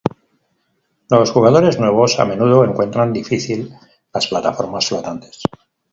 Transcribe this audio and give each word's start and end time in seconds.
Los 1.11 1.29
jugadores 1.29 1.79
nuevos 1.79 2.19
a 2.19 2.25
menudo 2.25 2.63
encuentran 2.65 3.13
difícil 3.13 3.71
las 4.11 4.25
plataformas 4.25 4.87
flotantes. 4.87 5.39